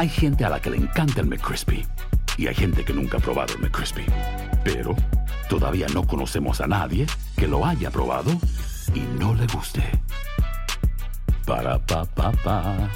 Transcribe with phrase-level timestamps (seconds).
[0.00, 1.86] Hay gente a la que le encanta el McCrispy
[2.38, 4.06] y hay gente que nunca ha probado el McCrispy.
[4.64, 4.96] Pero
[5.50, 8.30] todavía no conocemos a nadie que lo haya probado
[8.94, 9.82] y no le guste.
[11.44, 12.88] Para pa pa pa.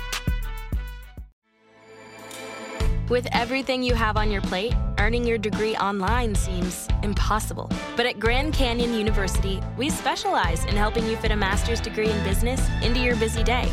[3.10, 7.68] With everything you have on your plate, earning your degree online seems impossible.
[7.96, 12.24] But at Grand Canyon University, we specialize in helping you fit a master's degree in
[12.24, 13.68] business into your busy day.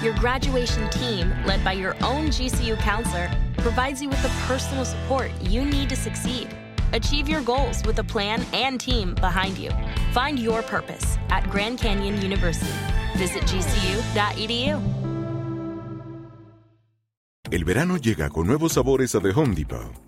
[0.00, 5.32] Your graduation team, led by your own GCU counselor, provides you with the personal support
[5.42, 6.48] you need to succeed.
[6.92, 9.72] Achieve your goals with a plan and team behind you.
[10.12, 12.72] Find your purpose at Grand Canyon University.
[13.16, 14.80] Visit gcu.edu.
[17.50, 20.07] El verano llega con nuevos sabores a The Home Depot.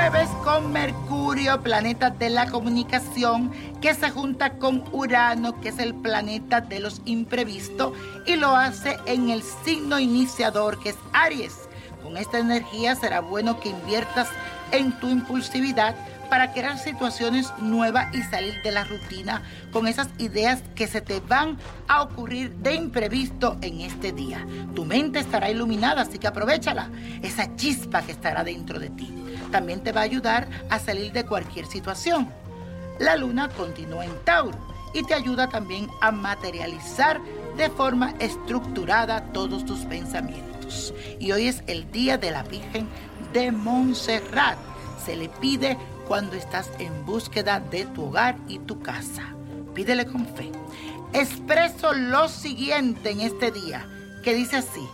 [0.00, 5.94] Jueves con Mercurio, planeta de la comunicación, que se junta con Urano, que es el
[5.94, 7.92] planeta de los imprevistos,
[8.24, 11.52] y lo hace en el signo iniciador, que es Aries.
[12.02, 14.28] Con esta energía será bueno que inviertas
[14.72, 15.94] en tu impulsividad
[16.30, 21.20] para crear situaciones nuevas y salir de la rutina con esas ideas que se te
[21.20, 24.46] van a ocurrir de imprevisto en este día.
[24.74, 26.88] Tu mente estará iluminada, así que aprovechala,
[27.20, 29.19] esa chispa que estará dentro de ti.
[29.50, 32.28] También te va a ayudar a salir de cualquier situación.
[32.98, 34.58] La luna continúa en Tauro
[34.92, 37.20] y te ayuda también a materializar
[37.56, 40.94] de forma estructurada todos tus pensamientos.
[41.18, 42.88] Y hoy es el día de la Virgen
[43.32, 44.58] de Montserrat.
[45.04, 49.34] Se le pide cuando estás en búsqueda de tu hogar y tu casa.
[49.74, 50.50] Pídele con fe.
[51.12, 53.88] Expreso lo siguiente en este día,
[54.22, 54.86] que dice así,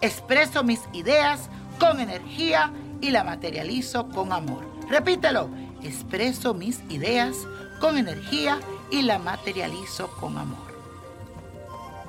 [0.00, 1.48] expreso mis ideas
[1.80, 4.64] con energía y la materializo con amor.
[4.88, 5.50] Repítelo,
[5.82, 7.36] expreso mis ideas
[7.80, 8.58] con energía
[8.90, 10.66] y la materializo con amor.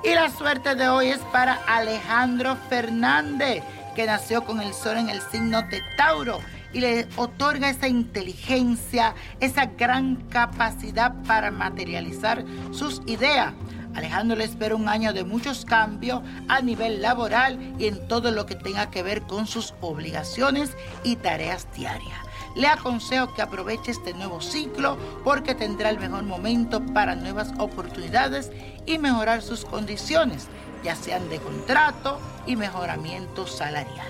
[0.04, 3.64] Y la suerte de hoy es para Alejandro Fernández,
[3.96, 6.38] que nació con el sol en el signo de Tauro
[6.72, 13.54] y le otorga esa inteligencia, esa gran capacidad para materializar sus ideas.
[13.94, 18.46] Alejandro le espera un año de muchos cambios a nivel laboral y en todo lo
[18.46, 22.18] que tenga que ver con sus obligaciones y tareas diarias.
[22.54, 28.50] Le aconsejo que aproveche este nuevo ciclo porque tendrá el mejor momento para nuevas oportunidades
[28.86, 30.48] y mejorar sus condiciones,
[30.82, 34.08] ya sean de contrato y mejoramiento salarial.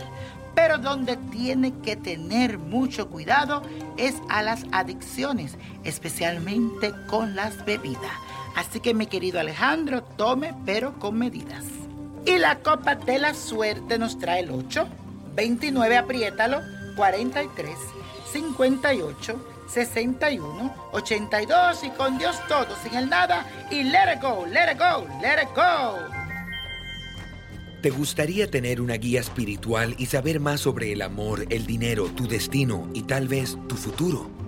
[0.55, 3.63] Pero donde tiene que tener mucho cuidado
[3.97, 8.13] es a las adicciones, especialmente con las bebidas.
[8.59, 11.65] Así que mi querido Alejandro, tome pero con medidas.
[12.27, 14.85] Y la copa de la suerte nos trae el 8,
[15.37, 16.61] 29, apriétalo,
[16.97, 17.71] 43,
[18.33, 24.73] 58, 61, 82 y con Dios todo, sin el nada y let it go, let
[24.73, 25.97] it go, let it go.
[27.81, 32.27] ¿Te gustaría tener una guía espiritual y saber más sobre el amor, el dinero, tu
[32.27, 34.48] destino y tal vez tu futuro?